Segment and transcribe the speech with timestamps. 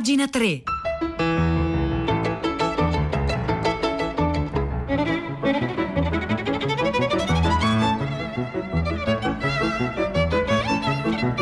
[0.00, 0.62] Pagina 3.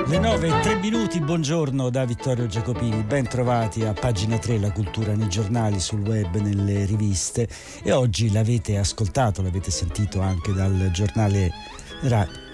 [0.06, 4.72] Le 9 e 3 minuti, buongiorno da Vittorio Giacopini, ben trovati a pagina 3 la
[4.72, 7.48] cultura nei giornali, sul web, nelle riviste.
[7.84, 11.52] E oggi l'avete ascoltato, l'avete sentito anche dal giornale
[12.00, 12.47] radio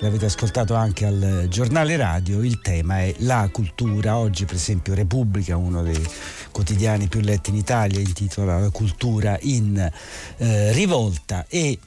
[0.00, 4.16] l'avete ascoltato anche al giornale radio, il tema è la cultura.
[4.16, 6.02] Oggi per esempio Repubblica, uno dei
[6.50, 9.90] quotidiani più letti in Italia, intitola La cultura in
[10.38, 11.78] eh, rivolta e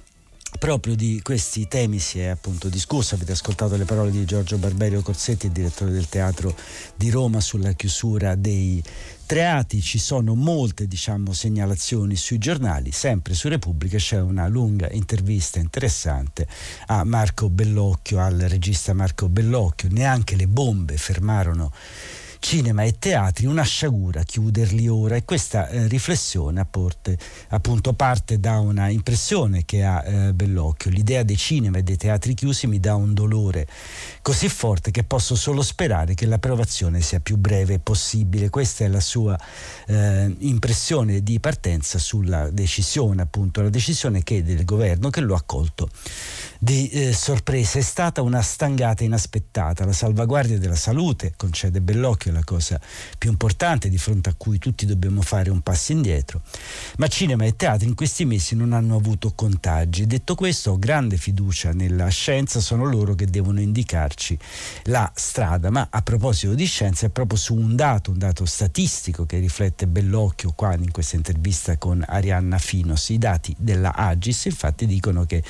[0.60, 5.02] proprio di questi temi si è appunto discusso, avete ascoltato le parole di Giorgio Barberio
[5.02, 6.56] Corsetti, direttore del Teatro
[6.96, 8.82] di Roma sulla chiusura dei
[9.34, 15.58] teatri, ci sono molte diciamo, segnalazioni sui giornali, sempre su Repubblica c'è una lunga intervista
[15.58, 16.48] interessante
[16.86, 21.72] a Marco Bellocchio, al regista Marco Bellocchio, neanche le bombe fermarono
[22.44, 27.18] cinema e teatri, una sciagura chiuderli ora e questa eh, riflessione apporte,
[27.48, 32.34] appunto parte da una impressione che ha eh, Bellocchio, l'idea dei cinema e dei teatri
[32.34, 33.66] chiusi mi dà un dolore
[34.22, 39.00] così forte che posso solo sperare che l'approvazione sia più breve possibile, questa è la
[39.00, 39.40] sua
[39.88, 45.38] eh, impressione di partenza sulla decisione, appunto la decisione che del governo che lo ha
[45.38, 45.90] accolto
[46.60, 47.80] di eh, sorpresa.
[47.80, 49.86] È stata una stangata inaspettata.
[49.86, 52.80] La salvaguardia della salute, concede Bellocchio, la cosa
[53.18, 56.42] più importante di fronte a cui tutti dobbiamo fare un passo indietro.
[56.98, 60.06] Ma cinema e teatro in questi mesi non hanno avuto contagi.
[60.06, 64.38] Detto questo, ho grande fiducia nella scienza, sono loro che devono indicarci
[64.84, 65.70] la strada.
[65.70, 69.88] Ma a proposito di scienza, è proprio su un dato, un dato statistico che riflette
[69.88, 73.10] Bellocchio qua in questa intervista con Arianna Finos.
[73.10, 75.42] I dati della Agis infatti dicono che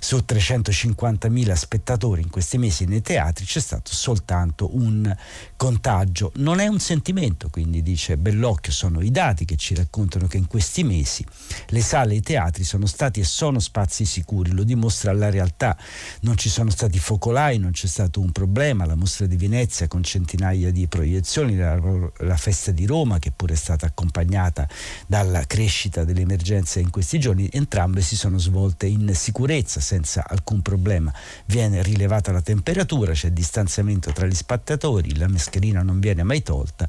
[0.00, 5.14] su 300 250.000 spettatori in questi mesi nei teatri c'è stato soltanto un
[5.56, 6.29] contagio.
[6.34, 10.46] Non è un sentimento, quindi dice Bellocchio, sono i dati che ci raccontano che in
[10.46, 11.24] questi mesi
[11.68, 15.76] le sale e i teatri sono stati e sono spazi sicuri, lo dimostra la realtà.
[16.20, 20.02] Non ci sono stati focolai, non c'è stato un problema, la mostra di Venezia con
[20.02, 21.78] centinaia di proiezioni, la,
[22.18, 24.68] la festa di Roma che pure è stata accompagnata
[25.06, 31.12] dalla crescita dell'emergenza in questi giorni, entrambe si sono svolte in sicurezza senza alcun problema.
[31.46, 36.88] Viene rilevata la temperatura, c'è distanziamento tra gli spettatori, la mascherina non viene mai tolta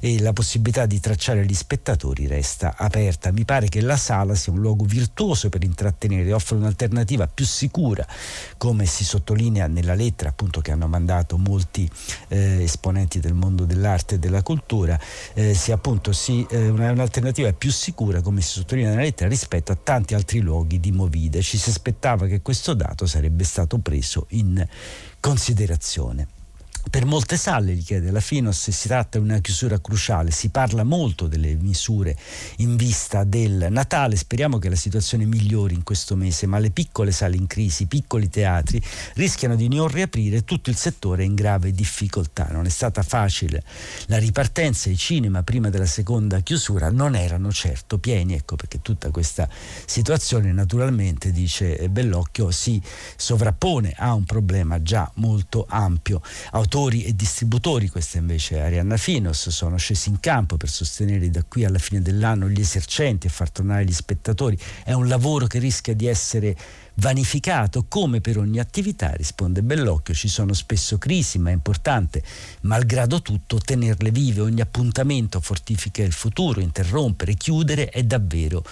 [0.00, 3.32] e la possibilità di tracciare gli spettatori resta aperta.
[3.32, 8.06] Mi pare che la sala sia un luogo virtuoso per intrattenere, offre un'alternativa più sicura,
[8.56, 11.88] come si sottolinea nella lettera appunto che hanno mandato molti
[12.28, 14.98] eh, esponenti del mondo dell'arte e della cultura,
[15.34, 19.78] eh, sia appunto sì, eh, un'alternativa più sicura, come si sottolinea nella lettera, rispetto a
[19.82, 21.42] tanti altri luoghi di Movide.
[21.42, 24.66] Ci si aspettava che questo dato sarebbe stato preso in
[25.20, 26.39] considerazione.
[26.88, 30.82] Per molte sale, gli chiede la Finos, si tratta di una chiusura cruciale, si parla
[30.82, 32.16] molto delle misure
[32.56, 37.12] in vista del Natale, speriamo che la situazione migliori in questo mese, ma le piccole
[37.12, 38.82] sale in crisi, i piccoli teatri
[39.14, 42.48] rischiano di non riaprire, tutto il settore è in grave difficoltà.
[42.50, 43.62] Non è stata facile
[44.06, 49.10] la ripartenza, i cinema prima della seconda chiusura non erano certo pieni, ecco perché tutta
[49.10, 49.48] questa
[49.84, 52.82] situazione naturalmente, dice Bellocchio, si
[53.16, 56.20] sovrappone a un problema già molto ampio
[56.72, 61.42] autori e distributori, questa invece è Arianna Finos, sono scesi in campo per sostenere da
[61.42, 64.56] qui alla fine dell'anno gli esercenti e far tornare gli spettatori.
[64.84, 66.56] È un lavoro che rischia di essere
[67.00, 72.22] vanificato come per ogni attività, risponde Bellocchio, ci sono spesso crisi, ma è importante,
[72.62, 78.62] malgrado tutto, tenerle vive, ogni appuntamento fortifica il futuro, interrompere, chiudere è davvero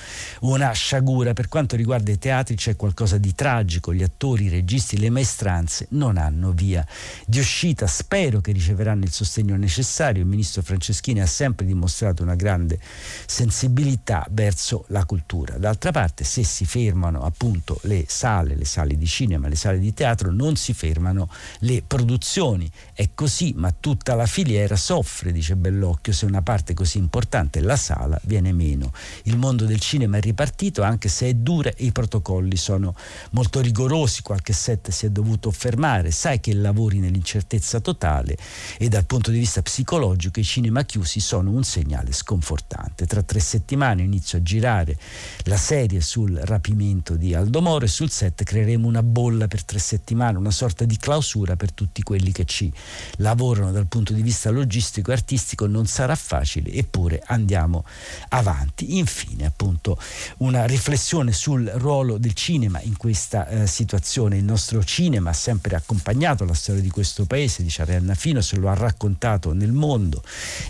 [0.40, 1.32] una sciagura.
[1.32, 5.86] Per quanto riguarda i teatri c'è qualcosa di tragico, gli attori, i registi, le maestranze
[5.90, 6.86] non hanno via
[7.26, 12.34] di uscita, spero che riceveranno il sostegno necessario, il ministro Franceschini ha sempre dimostrato una
[12.34, 12.78] grande
[13.26, 15.56] sensibilità verso la cultura.
[15.56, 19.94] D'altra parte se si fermano appunto le sale, le sale di cinema, le sale di
[19.94, 21.30] teatro, non si fermano
[21.60, 22.68] le produzioni.
[22.92, 27.76] È così, ma tutta la filiera soffre, dice Bellocchio, se una parte così importante, la
[27.76, 28.92] sala, viene meno.
[29.24, 32.92] Il mondo del cinema è ripartito, anche se è dura e i protocolli sono
[33.30, 38.36] molto rigorosi, qualche set si è dovuto fermare, sai che lavori nell'incertezza totale
[38.78, 43.06] e dal punto di vista psicologico i cinema chiusi sono un segnale sconfortante.
[43.06, 44.96] Tra tre settimane inizio a girare
[45.44, 49.64] la serie sul rapimento di Aldo Moro e sul sul set creeremo una bolla per
[49.64, 52.72] tre settimane, una sorta di clausura per tutti quelli che ci
[53.16, 55.66] lavorano dal punto di vista logistico e artistico.
[55.66, 57.84] Non sarà facile, eppure andiamo
[58.30, 58.96] avanti.
[58.96, 59.98] Infine, appunto,
[60.38, 64.38] una riflessione sul ruolo del cinema in questa eh, situazione.
[64.38, 68.56] Il nostro cinema ha sempre accompagnato la storia di questo paese, dice Arianna Fino, se
[68.56, 70.22] lo ha raccontato nel mondo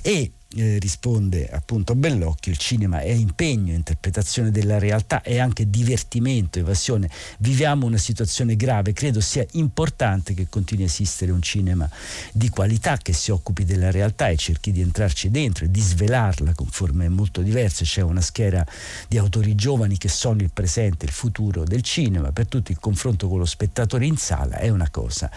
[0.02, 6.58] e eh, risponde appunto Bellocchio, il cinema è impegno, interpretazione della realtà, è anche divertimento,
[6.58, 7.10] evasione.
[7.38, 11.88] Viviamo una situazione grave, credo sia importante che continui a esistere un cinema
[12.32, 16.54] di qualità che si occupi della realtà e cerchi di entrarci dentro e di svelarla
[16.54, 17.84] con forme molto diverse.
[17.84, 18.64] C'è una schiera
[19.06, 23.28] di autori giovani che sono il presente, il futuro del cinema, per tutti il confronto
[23.28, 25.30] con lo spettatore in sala è una cosa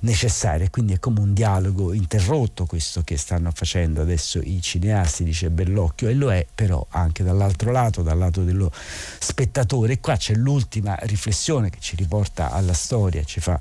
[0.00, 5.50] necessaria, quindi è come un dialogo interrotto questo che stanno facendo adesso i cineasti, dice
[5.50, 9.94] Bellocchio, e lo è però anche dall'altro lato, dal lato dello spettatore.
[9.94, 13.58] E qua c'è l'ultima riflessione che ci riporta alla storia, ci fa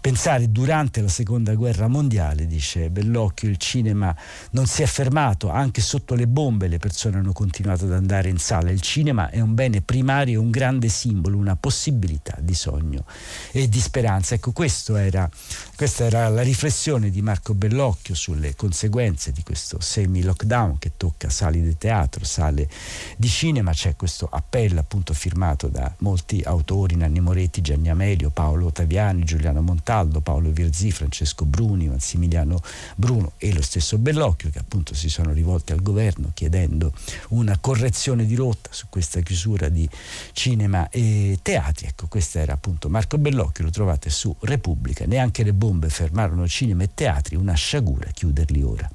[0.00, 4.14] pensare durante la seconda guerra mondiale, dice Bellocchio, il cinema
[4.52, 8.38] non si è fermato, anche sotto le bombe le persone hanno continuato ad andare in
[8.38, 8.70] sala.
[8.70, 13.04] Il cinema è un bene primario, un grande simbolo, una possibilità di sogno
[13.50, 14.34] e di speranza.
[14.34, 14.52] Ecco,
[14.96, 15.28] era,
[15.74, 21.60] questa era la riflessione di Marco Bellocchio sulle conseguenze di questo semi-lockdown che tocca sale
[21.60, 22.68] di teatro, sale
[23.16, 23.72] di cinema.
[23.72, 29.60] C'è questo appello appunto firmato da molti autori, Nanni Moretti, Gianni Amelio, Paolo Ottaviani, Giuliano
[29.60, 32.60] Montani Montaldo, Paolo Virzì, Francesco Bruni, Massimiliano
[32.94, 36.92] Bruno e lo stesso Bellocchio che appunto si sono rivolti al governo chiedendo
[37.28, 39.88] una correzione di rotta su questa chiusura di
[40.32, 41.86] cinema e teatri.
[41.86, 45.06] Ecco, questo era appunto Marco Bellocchio, lo trovate su Repubblica.
[45.06, 48.90] Neanche le bombe fermarono cinema e teatri, una sciagura chiuderli ora.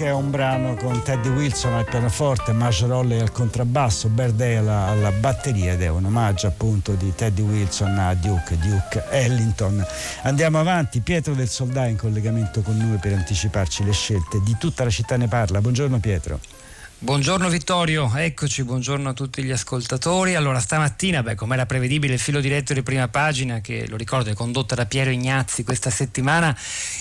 [0.00, 5.10] Duke è un brano con Teddy Wilson al pianoforte, Majorelle al contrabbasso, Berdale alla, alla
[5.12, 9.84] batteria ed è un omaggio appunto di Teddy Wilson a Duke, Duke Ellington.
[10.22, 14.40] Andiamo avanti, Pietro del Soldà in collegamento con noi per anticiparci le scelte.
[14.42, 15.60] Di tutta la città ne parla.
[15.60, 16.59] Buongiorno Pietro.
[17.02, 20.34] Buongiorno Vittorio, eccoci, buongiorno a tutti gli ascoltatori.
[20.34, 24.28] Allora, stamattina, beh, come era prevedibile, il filo diretto di prima pagina, che lo ricordo
[24.28, 26.54] è condotta da Piero Ignazzi questa settimana,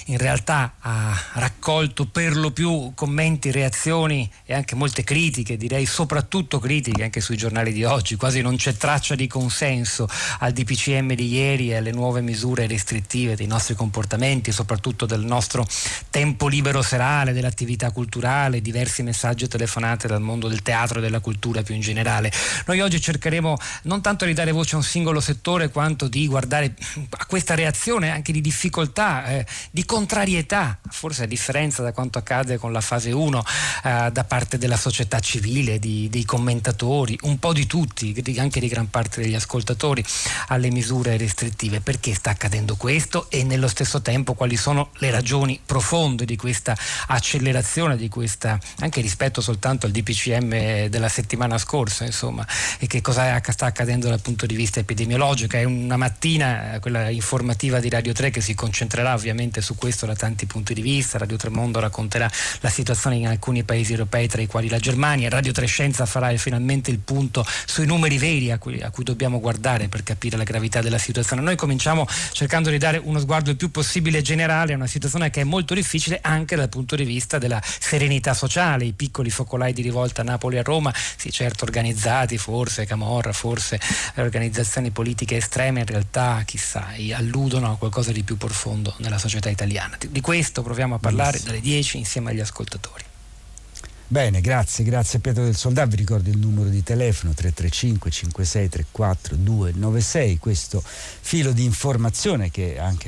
[0.06, 6.60] in realtà ha raccolto per lo più commenti, reazioni e anche molte critiche, direi soprattutto
[6.60, 8.16] critiche anche sui giornali di oggi.
[8.16, 10.08] Quasi non c'è traccia di consenso
[10.40, 15.68] al DPCM di ieri e alle nuove misure restrittive dei nostri comportamenti, soprattutto del nostro
[16.10, 21.20] tempo libero serale, dell'attività culturale, diversi messaggi telefonati appassionate dal mondo del teatro e della
[21.20, 22.32] cultura più in generale.
[22.66, 26.74] Noi oggi cercheremo non tanto di dare voce a un singolo settore quanto di guardare
[27.10, 32.58] a questa reazione anche di difficoltà, eh, di contrarietà, forse a differenza da quanto accade
[32.58, 33.44] con la fase 1
[33.84, 38.68] eh, da parte della società civile, di, dei commentatori, un po' di tutti, anche di
[38.68, 40.04] gran parte degli ascoltatori
[40.48, 41.82] alle misure restrittive.
[41.82, 46.78] Perché sta accadendo questo e nello stesso tempo quali sono le ragioni profonde di questa
[47.08, 52.46] accelerazione, di questa anche rispetto soltanto soltanto al DPCM della settimana scorsa, insomma,
[52.78, 55.56] e che cosa sta accadendo dal punto di vista epidemiologico.
[55.56, 60.16] È una mattina, quella informativa di Radio 3, che si concentrerà ovviamente su questo da
[60.16, 61.18] tanti punti di vista.
[61.18, 65.30] Radio 3 Mondo racconterà la situazione in alcuni paesi europei, tra i quali la Germania.
[65.30, 69.40] Radio 3 Scienza farà finalmente il punto sui numeri veri a cui, a cui dobbiamo
[69.40, 71.42] guardare per capire la gravità della situazione.
[71.42, 75.42] Noi cominciamo cercando di dare uno sguardo il più possibile generale a una situazione che
[75.42, 79.74] è molto difficile anche dal punto di vista della serenità sociale, i piccoli focolai focolai
[79.74, 83.80] di rivolta a Napoli a Roma, sì certo organizzati, forse Camorra, forse
[84.16, 89.98] organizzazioni politiche estreme, in realtà chissà, alludono a qualcosa di più profondo nella società italiana.
[90.10, 93.09] Di questo proviamo a parlare dalle 10 insieme agli ascoltatori.
[94.12, 95.90] Bene, grazie, grazie Pietro del Soldato.
[95.90, 102.50] Vi ricordo il numero di telefono 335 5634 296, questo filo di informazione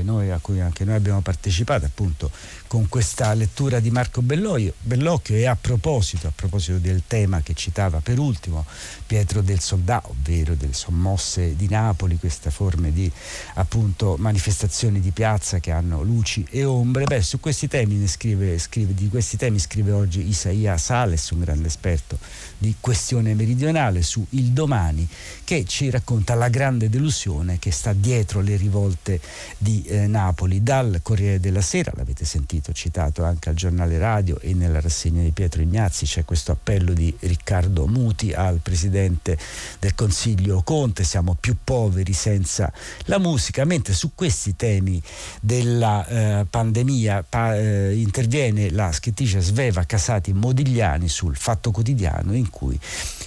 [0.04, 2.30] noi, a cui anche noi abbiamo partecipato appunto
[2.68, 5.36] con questa lettura di Marco Belloio, Bellocchio.
[5.38, 8.64] E a proposito, a proposito del tema che citava per ultimo
[9.08, 13.12] Pietro del Soldato, ovvero delle sommosse di Napoli, queste forme di
[13.56, 18.94] appunto manifestazioni di piazza che hanno luci e ombre, beh su questi temi, scrive, scrive,
[18.94, 22.20] di questi temi scrive oggi Isaia Sales, un grande esperto
[22.58, 25.08] di questione meridionale su Il Domani,
[25.46, 29.22] che ci racconta la grande delusione che sta dietro le rivolte
[29.58, 30.62] di eh, Napoli.
[30.62, 35.32] Dal Corriere della Sera, l'avete sentito citato anche al giornale radio e nella rassegna di
[35.32, 39.38] Pietro Ignazzi, c'è questo appello di Riccardo Muti al Presidente
[39.80, 42.70] del Consiglio Conte, siamo più poveri senza
[43.06, 45.02] la musica, mentre su questi temi
[45.40, 52.50] della eh, pandemia pa, eh, interviene la scrittrice Sveva Casati Modigliani sul Fatto Quotidiano in
[52.50, 52.80] cui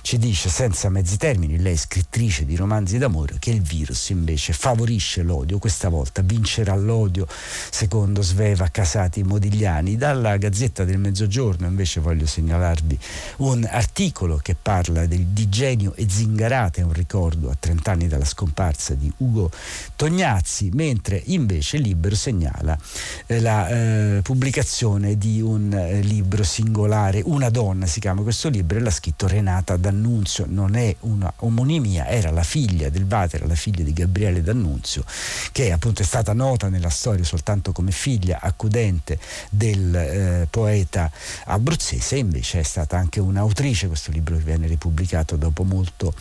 [0.03, 5.23] ci dice senza mezzi termini, lei scrittrice di romanzi d'amore, che il virus invece favorisce
[5.23, 7.27] l'odio, questa volta vincerà l'odio
[7.71, 9.97] secondo Sveva Casati Modigliani.
[9.97, 12.99] Dalla Gazzetta del Mezzogiorno invece voglio segnalarvi
[13.39, 18.27] un articolo che parla del, di Genio e Zingarate, un ricordo a 30 anni dalla
[18.27, 19.51] scomparsa di Ugo
[19.97, 22.77] Tognazzi, mentre invece Libero segnala
[23.27, 28.79] eh, la eh, pubblicazione di un eh, libro singolare, Una donna si chiama questo libro
[28.79, 33.55] e l'ha scritto Renata D'Annunzio, non è una omonimia, era la figlia del Vater, la
[33.55, 35.05] figlia di Gabriele D'Annunzio,
[35.53, 39.19] che appunto è stata nota nella storia soltanto come figlia accudente
[39.51, 41.11] del eh, poeta
[41.47, 46.15] abruzzese invece è stata anche un'autrice, questo libro viene ripubblicato dopo molto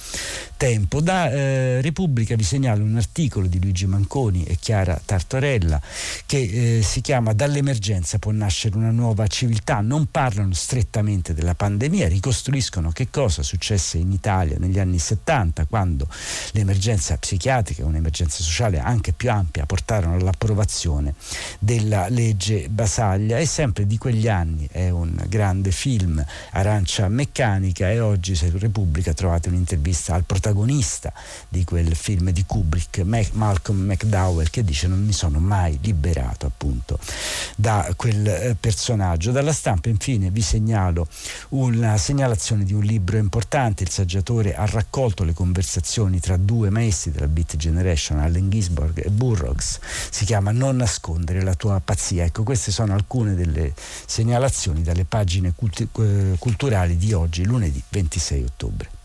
[0.57, 1.01] tempo.
[1.01, 5.81] Da eh, Repubblica vi segnalo un articolo di Luigi Manconi e Chiara Tartorella
[6.25, 9.81] che eh, si chiama Dall'emergenza può nascere una nuova civiltà.
[9.81, 16.07] Non parlano strettamente della pandemia, ricostruiscono che cosa successe in Italia negli anni 70 quando
[16.51, 21.13] l'emergenza psichiatrica, un'emergenza sociale anche più ampia, portarono all'approvazione
[21.59, 23.37] della legge Basaglia.
[23.37, 29.13] E sempre di quegli anni è un grande film Arancia Meccanica e oggi su Repubblica
[29.13, 31.13] trovate un'intervista al protagonista
[31.47, 36.92] di quel film di Kubrick, Malcolm McDowell, che dice non mi sono mai liberato appunto
[37.55, 39.31] da quel eh, personaggio.
[39.31, 41.07] Dalla stampa infine vi segnalo
[41.49, 47.11] una segnalazione di un libro importante, il saggiatore ha raccolto le conversazioni tra due maestri
[47.11, 49.79] della Beat Generation, Allen Ginsborg e Burroughs,
[50.09, 52.23] si chiama Non nascondere la tua pazzia.
[52.23, 53.73] Ecco, queste sono alcune delle
[54.05, 55.87] segnalazioni dalle pagine culti-
[56.37, 59.02] culturali di oggi, lunedì 26 ottobre.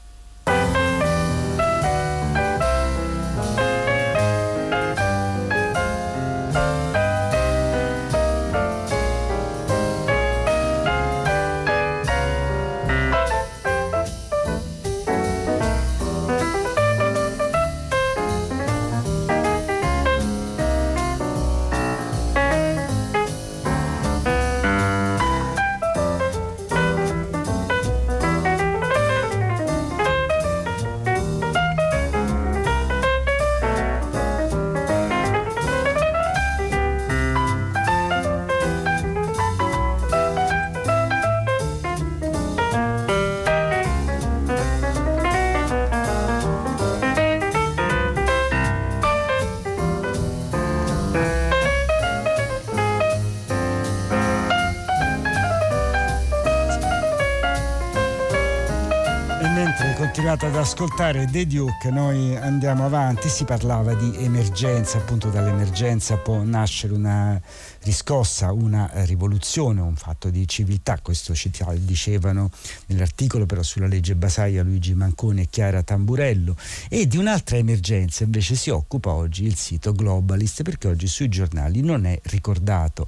[60.61, 67.41] Ascoltare The Duke, noi andiamo avanti, si parlava di emergenza, appunto dall'emergenza può nascere una
[67.89, 72.51] riscossa una rivoluzione, un fatto di civiltà, questo ci dicevano
[72.87, 76.57] nell'articolo però sulla legge Basaglia Luigi Manconi e Chiara Tamburello.
[76.89, 81.81] E di un'altra emergenza invece si occupa oggi il sito Globalist perché oggi sui giornali
[81.81, 83.07] non è ricordato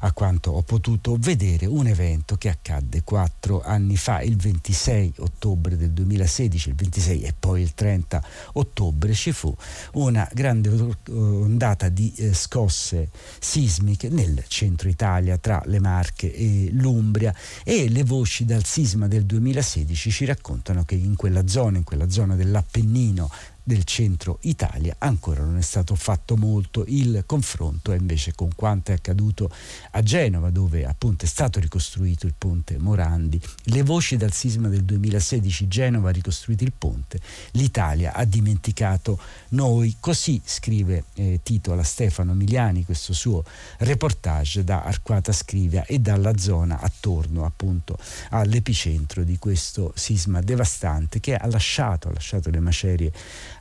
[0.00, 5.76] a quanto ho potuto vedere un evento che accadde quattro anni fa, il 26 ottobre
[5.76, 6.85] del 2016, il 26
[7.24, 8.22] e poi il 30
[8.54, 9.54] ottobre ci fu
[9.94, 17.34] una grande ondata di eh, scosse sismiche nel centro Italia tra le Marche e l'Umbria.
[17.64, 22.08] E le voci dal sisma del 2016 ci raccontano che in quella zona, in quella
[22.08, 23.30] zona dell'Appennino
[23.66, 26.84] del centro Italia ancora non è stato fatto molto.
[26.86, 29.50] Il confronto è invece con quanto è accaduto
[29.90, 33.40] a Genova, dove appunto è stato ricostruito il ponte Morandi.
[33.64, 37.18] Le voci dal sisma del 2016, Genova ha ricostruito il ponte,
[37.52, 39.18] l'Italia ha dimenticato
[39.48, 39.96] noi.
[39.98, 43.42] Così scrive eh, Tito alla Stefano Miliani questo suo
[43.78, 47.98] reportage da Arquata Scrivia e dalla zona attorno appunto
[48.30, 53.12] all'epicentro di questo sisma devastante che ha lasciato, ha lasciato le macerie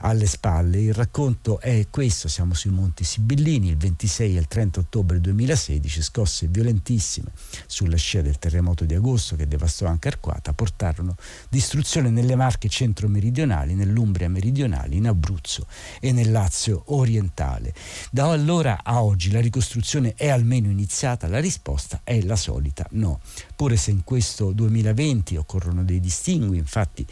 [0.05, 0.79] alle spalle.
[0.79, 6.01] Il racconto è questo, siamo sui Monti Sibillini, il 26 e il 30 ottobre 2016,
[6.03, 7.31] scosse violentissime
[7.65, 11.15] sulla scia del terremoto di agosto che devastò anche Arquata, portarono
[11.49, 15.65] distruzione nelle Marche centro-meridionali, nell'Umbria meridionale, in Abruzzo
[15.99, 17.73] e nel Lazio orientale.
[18.11, 23.19] Da allora a oggi la ricostruzione è almeno iniziata, la risposta è la solita no.
[23.55, 27.05] Pure se in questo 2020 occorrono dei distingui, infatti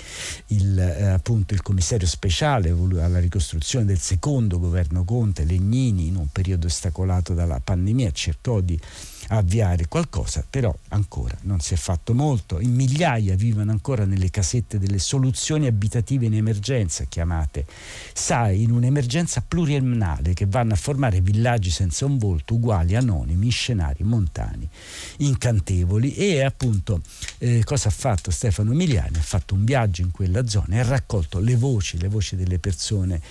[0.47, 2.69] il, eh, appunto, il commissario speciale
[3.02, 8.80] alla ricostruzione del secondo governo Conte, Legnini, in un periodo ostacolato dalla pandemia, cercò di
[9.30, 12.60] avviare qualcosa, però ancora non si è fatto molto.
[12.60, 17.65] In migliaia vivono ancora nelle casette delle soluzioni abitative in emergenza, chiamate
[18.13, 24.03] SAI, in un'emergenza pluriennale che vanno a formare villaggi senza un volto, uguali, anonimi, scenari
[24.03, 24.68] montani,
[25.18, 26.15] incantevoli.
[26.15, 27.01] E appunto
[27.39, 29.18] eh, cosa ha fatto Stefano Miliani?
[29.18, 32.60] Ha fatto un viaggio in quella zona e ha raccolto le voci, le voci delle
[32.60, 33.22] persone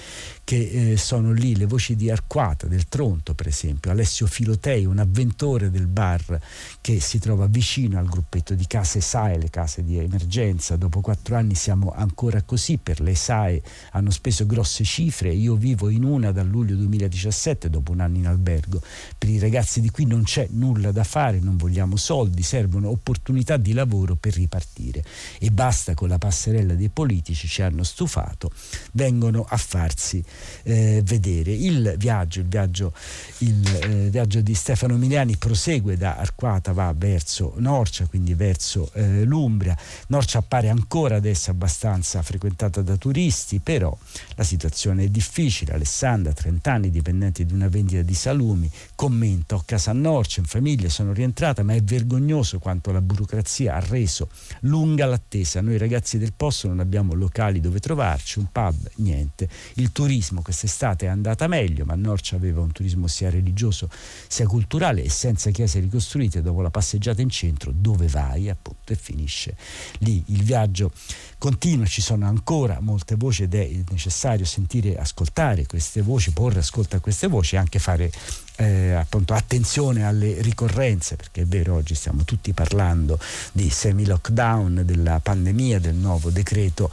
[0.45, 4.99] che eh, sono lì, le voci di Arquata, del Tronto per esempio, Alessio Filotei, un
[4.99, 6.41] avventore del bar
[6.81, 11.37] che si trova vicino al gruppetto di case SAE, le case di emergenza, dopo quattro
[11.37, 16.33] anni siamo ancora così, per le SAE hanno speso grosse cifre, io vivo in una
[16.33, 18.83] dal luglio 2017 dopo un anno in albergo,
[19.17, 23.57] per i ragazzi di qui non c'è nulla da fare, non vogliamo soldi, servono opportunità
[23.57, 25.05] di lavoro per ripartire.
[25.39, 28.51] E basta con la passerella dei politici, ci hanno stufato,
[28.93, 30.23] vengono a farsi
[30.63, 31.53] eh, vedere.
[31.53, 32.93] Il viaggio, il, viaggio,
[33.39, 39.25] il eh, viaggio, di Stefano Miliani prosegue da Arquata, va verso Norcia, quindi verso eh,
[39.25, 39.77] l'Umbria.
[40.09, 43.97] Norcia appare ancora adesso abbastanza frequentata da turisti, però
[44.35, 45.75] la situazione è difficile.
[45.75, 50.47] Alessandra, 30 anni, dipendente di una vendita di salumi, commenta, ho casa a Norcia, in
[50.47, 54.29] famiglia, sono rientrata, ma è vergognoso quanto la burocrazia ha reso
[54.61, 55.61] lunga l'attesa.
[55.61, 59.49] Noi ragazzi del posto non abbiamo locali dove trovarci, un pub, niente.
[59.75, 63.89] Il turismo turismo quest'estate è andata meglio, ma Norcia aveva un turismo sia religioso
[64.29, 68.97] sia culturale e senza chiese ricostruite dopo la passeggiata in centro dove vai appunto e
[68.97, 69.57] finisce
[69.99, 70.23] lì.
[70.27, 70.93] Il viaggio
[71.39, 76.95] continua, ci sono ancora molte voci ed è necessario sentire, ascoltare queste voci, porre ascolto
[76.95, 78.11] a queste voci e anche fare
[78.57, 83.19] eh, appunto, attenzione alle ricorrenze, perché è vero, oggi stiamo tutti parlando
[83.53, 86.91] di semi-lockdown, della pandemia, del nuovo decreto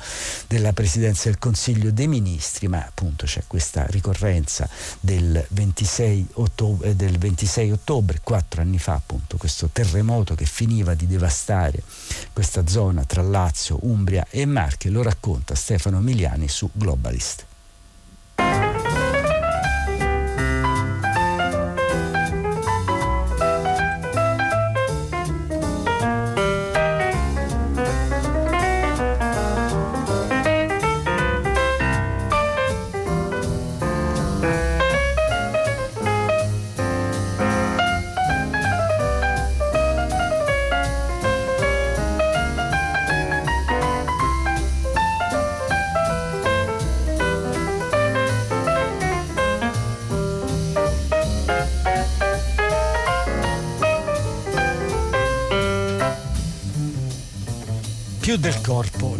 [0.47, 4.69] della Presidenza del Consiglio dei Ministri, ma appunto c'è questa ricorrenza
[4.99, 11.07] del 26 ottobre, del 26 ottobre quattro anni fa, appunto, questo terremoto che finiva di
[11.07, 11.81] devastare
[12.33, 17.48] questa zona tra Lazio, Umbria e Marche, lo racconta Stefano Miliani su Globalist.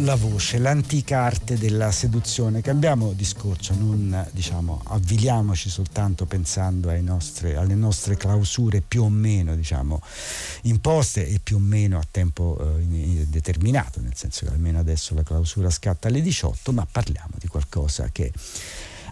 [0.02, 2.60] La voce, l'antica arte della seduzione.
[2.60, 10.00] Cambiamo discorso, non diciamo, avviliamoci soltanto pensando nostre, alle nostre clausure più o meno diciamo,
[10.62, 15.22] imposte e più o meno a tempo eh, determinato, nel senso che almeno adesso la
[15.22, 18.32] clausura scatta alle 18, ma parliamo di qualcosa che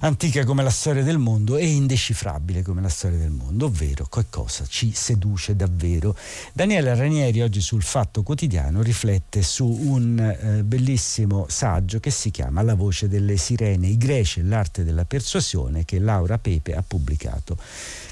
[0.01, 4.65] antica come la storia del mondo e indecifrabile come la storia del mondo, ovvero qualcosa
[4.67, 6.17] ci seduce davvero.
[6.53, 12.63] Daniele Ranieri oggi sul Fatto Quotidiano riflette su un eh, bellissimo saggio che si chiama
[12.63, 17.57] La voce delle sirene, i greci e l'arte della persuasione che Laura Pepe ha pubblicato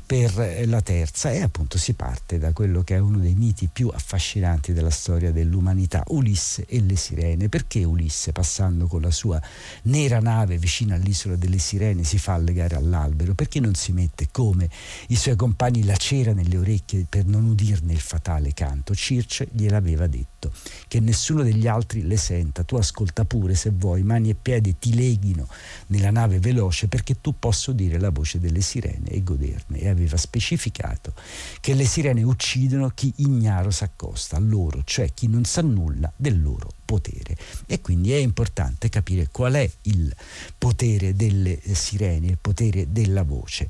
[0.06, 3.68] per eh, la terza e appunto si parte da quello che è uno dei miti
[3.70, 7.48] più affascinanti della storia dell'umanità, Ulisse e le sirene.
[7.48, 9.42] Perché Ulisse passando con la sua
[9.82, 13.34] nera nave vicino all'isola delle sirene si fa legare all'albero?
[13.34, 14.70] Perché non si mette come
[15.08, 18.94] i suoi compagni la cera nelle orecchie per non udirne il fatale canto?
[18.94, 20.52] Circe gliel'aveva detto,
[20.86, 24.94] che nessuno degli altri le senta, tu ascolta pure se vuoi, mani e piedi ti
[24.94, 25.48] leghino
[25.88, 29.80] nella nave veloce perché tu possa udire la voce delle sirene e goderne.
[29.80, 31.14] E aveva specificato
[31.60, 36.40] che le sirene uccidono chi ignaro s'accosta a loro, cioè chi non sa nulla del
[36.40, 37.36] loro potere.
[37.66, 40.14] E quindi è importante capire qual è il
[40.56, 43.68] potere delle sirene, il potere della voce.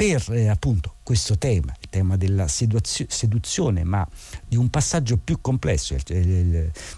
[0.00, 4.08] Per eh, appunto questo tema, il tema della seduzione, ma
[4.46, 5.94] di un passaggio più complesso.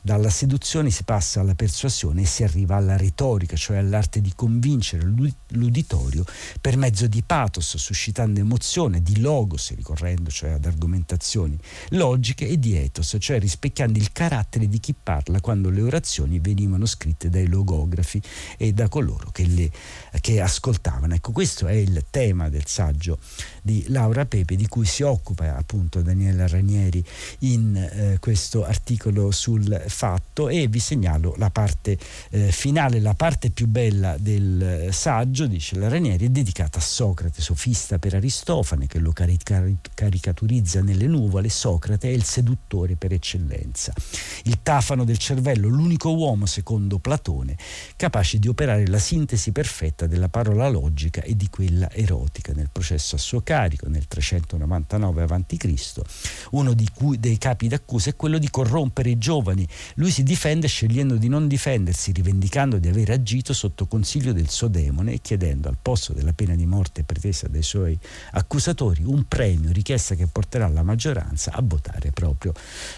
[0.03, 5.03] Dalla seduzione si passa alla persuasione e si arriva alla retorica, cioè all'arte di convincere
[5.49, 6.25] l'uditorio
[6.61, 11.59] per mezzo di pathos, suscitando emozione, di logos, ricorrendo cioè ad argomentazioni
[11.91, 16.85] logiche, e di ethos, cioè rispecchiando il carattere di chi parla quando le orazioni venivano
[16.85, 18.21] scritte dai logografi
[18.59, 19.71] e da coloro che, le,
[20.21, 21.15] che ascoltavano.
[21.15, 22.91] Ecco, questo è il tema del saggio
[23.63, 27.05] di Laura Pepe di cui si occupa appunto Daniela Ranieri
[27.41, 30.49] in eh, questo articolo sul fatto.
[30.49, 31.99] E vi segnalo la parte
[32.31, 36.83] eh, finale, la parte più bella del eh, saggio, dice la Ranieri, è dedicata a
[36.83, 43.13] Socrate, sofista per Aristofane che lo carica- caricaturizza nelle nuvole, Socrate è il seduttore per
[43.13, 43.93] eccellenza,
[44.45, 47.57] il tafano del cervello, l'unico uomo secondo Platone
[47.97, 52.53] capace di operare la sintesi perfetta della parola logica e di quella erotica.
[52.53, 52.82] Nel processo
[53.15, 56.01] a suo carico nel 399 a.C.
[56.51, 59.67] Uno cui, dei capi d'accusa è quello di corrompere i giovani.
[59.95, 64.69] Lui si difende scegliendo di non difendersi, rivendicando di aver agito sotto consiglio del suo
[64.69, 67.99] demone e chiedendo al posto della pena di morte pretesa dai suoi
[68.33, 72.53] accusatori un premio, richiesta che porterà la maggioranza a votare proprio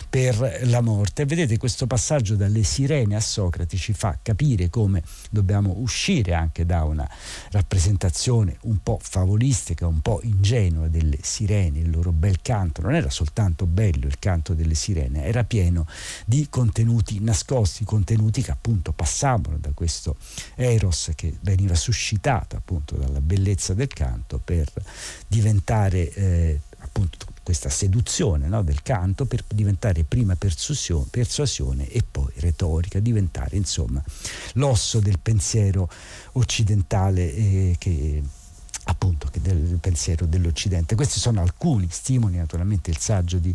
[0.08, 1.24] per la morte.
[1.24, 6.84] vedete questo passaggio dalle sirene a Socrate ci fa capire come dobbiamo uscire anche da
[6.84, 7.08] una
[7.50, 13.10] rappresentazione un po' favolistica, un po' ingenua delle sirene, il loro bel canto, non era
[13.10, 15.86] soltanto bello il canto delle sirene, era pieno
[16.24, 20.16] di contenuti nascosti, contenuti che appunto passavano da questo
[20.54, 24.70] eros che veniva suscitato appunto dalla bellezza del canto per
[25.26, 32.98] diventare eh, appunto questa seduzione no, del canto per diventare prima persuasione e poi retorica,
[33.00, 34.02] diventare insomma
[34.54, 35.88] l'osso del pensiero
[36.32, 38.22] occidentale eh, che
[38.84, 40.94] appunto del pensiero dell'Occidente.
[40.94, 43.54] Questi sono alcuni stimoli, naturalmente il saggio di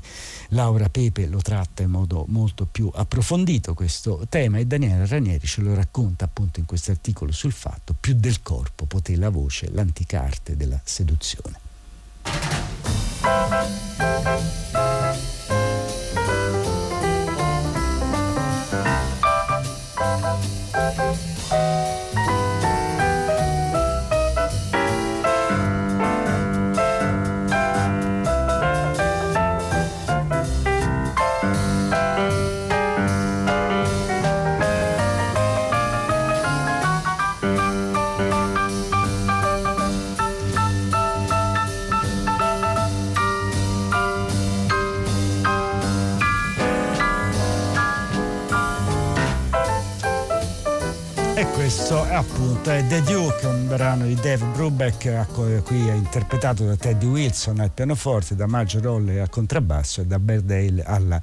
[0.49, 5.61] Laura Pepe lo tratta in modo molto più approfondito questo tema e Daniele Ranieri ce
[5.61, 10.23] lo racconta appunto in questo articolo sul fatto più del corpo poté la voce, l'antica
[10.23, 11.57] arte della seduzione.
[52.63, 55.27] È The Duke, un brano di Dave Brubeck,
[55.63, 60.83] qui interpretato da Teddy Wilson al pianoforte, da Marge Rolle al contrabbasso e da Berdale
[60.83, 61.21] alla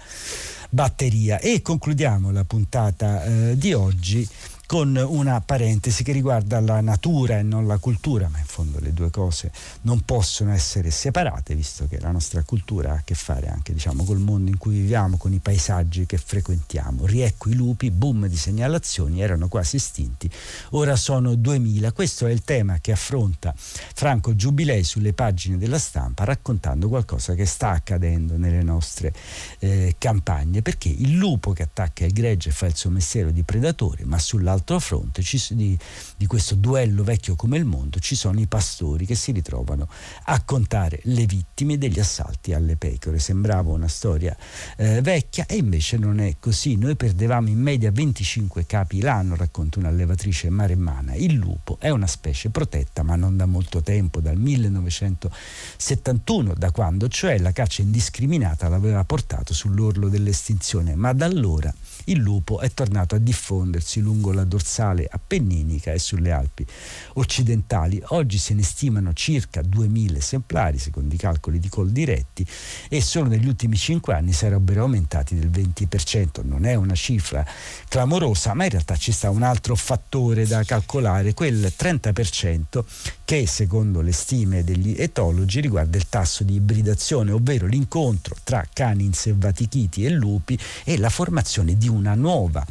[0.71, 1.39] batteria.
[1.39, 4.27] E concludiamo la puntata eh, di oggi
[4.67, 8.93] con una parentesi che riguarda la natura e non la cultura, ma in fondo le
[8.93, 9.53] due cose
[9.83, 14.03] non possono essere separate, visto che la nostra cultura ha a che fare anche diciamo,
[14.03, 17.07] col mondo in cui viviamo, con i paesaggi che frequentiamo.
[17.07, 20.29] Riecco i lupi, boom di segnalazioni, erano quasi estinti,
[20.71, 21.93] ora sono 2000.
[21.93, 27.47] Questo è il tema che affronta Franco Giubilei sulle pagine della stampa, raccontando qualcosa che
[27.47, 29.15] sta accadendo nelle nostre
[29.61, 34.05] eh, campagne, perché il lupo che attacca il gregge fa il suo mestiere di predatore,
[34.05, 35.79] ma sull'altro dall'altro fronte ci, di,
[36.17, 39.87] di, questo duello vecchio come il mondo ci sono i pastori che si ritrovano
[40.25, 43.19] a contare le vittime degli assalti alle pecore.
[43.19, 44.35] Sembrava una storia
[44.77, 46.77] eh, vecchia e invece non è così.
[46.77, 51.15] Noi perdevamo in media 25 capi l'anno, racconta un'allevatrice maremmana.
[51.15, 57.09] Il lupo è una specie protetta ma non da molto tempo, dal 1971, da quando
[57.09, 61.75] cioè la caccia indiscriminata l'aveva portato sull'orlo dell'estinzione, ma da allora
[62.09, 66.67] il lupo è tornato a diffondersi lungo la dorsale appenninica e sulle Alpi
[67.15, 68.03] occidentali.
[68.09, 72.47] Oggi se ne stimano circa 2000 esemplari, secondo i calcoli di Coldiretti,
[72.89, 76.45] e solo negli ultimi 5 anni sarebbero aumentati del 20%.
[76.45, 77.45] Non è una cifra
[77.89, 82.85] clamorosa, ma in realtà ci sta un altro fattore da calcolare, quel 30%
[83.27, 89.05] che secondo le stime degli etologi riguarda il tasso di ibridazione, ovvero l'incontro tra cani
[89.05, 92.65] inselvatichiti e lupi e la formazione di una nuova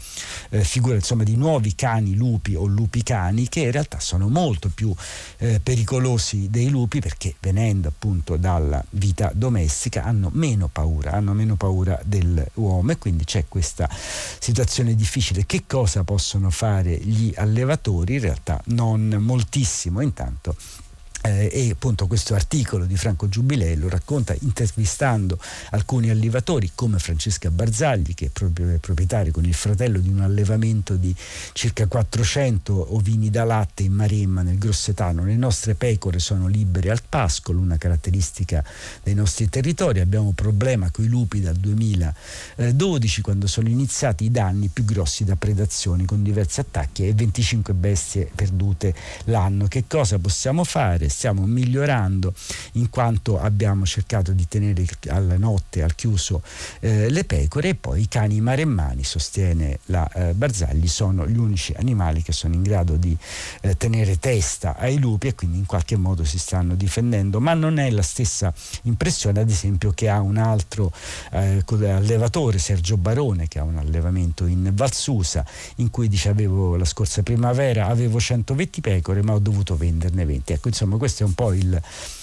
[0.52, 4.72] eh, figura, insomma di nuovi cani lupi o lupi cani che in realtà sono molto
[4.74, 4.96] più
[5.40, 11.58] eh, pericolosi dei lupi perché venendo appunto dalla vita domestica hanno meno paura, hanno meno
[11.58, 15.46] paura dell'uomo e quindi c'è questa situazione difficile.
[15.46, 18.14] Che cosa possono fare gli allevatori?
[18.14, 20.85] In realtà non moltissimo, intanto fatto
[21.26, 25.40] eh, e appunto questo articolo di Franco Giubilei lo racconta intervistando
[25.72, 30.96] alcuni allevatori come Francesca Barzagli che è proprio proprietario con il fratello di un allevamento
[30.96, 31.16] di
[31.54, 35.26] circa 400 ovini da latte in Maremma nel Grossetano.
[35.26, 38.64] Le nostre pecore sono libere al pascolo, una caratteristica
[39.02, 40.02] dei nostri territori.
[40.02, 45.24] Abbiamo un problema con i lupi dal 2012 quando sono iniziati i danni più grossi
[45.24, 48.94] da predazioni con diversi attacchi e 25 bestie perdute
[49.26, 49.68] l'anno.
[49.68, 51.10] Che cosa possiamo fare?
[51.16, 52.34] Stiamo migliorando
[52.74, 56.42] in quanto abbiamo cercato di tenere alla notte al chiuso
[56.82, 61.74] eh, le pecore e poi i cani maremmani, sostiene la eh, Barzagli, sono gli unici
[61.78, 63.16] animali che sono in grado di
[63.62, 67.80] eh, tenere testa ai lupi e quindi in qualche modo si stanno difendendo, ma non
[67.80, 70.92] è la stessa impressione ad esempio che ha un altro
[71.32, 76.86] eh, allevatore, Sergio Barone, che ha un allevamento in Valsusa, in cui dice avevo la
[76.86, 80.54] scorsa primavera avevo 120 pecore ma ho dovuto venderne 20.
[80.54, 81.80] Ecco, insomma, questo è un po' il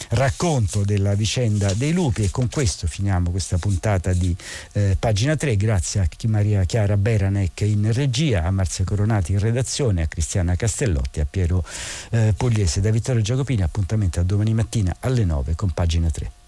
[0.09, 4.35] racconto della vicenda dei lupi e con questo finiamo questa puntata di
[4.73, 5.57] eh, pagina 3.
[5.57, 11.21] Grazie a Maria Chiara Beranec in regia, a Marzia Coronati in redazione, a Cristiana Castellotti,
[11.21, 11.65] a Piero
[12.11, 12.81] eh, Pugliese.
[12.81, 16.42] Da Vittorio Giacopini, appuntamento a domani mattina alle 9 con pagina 3.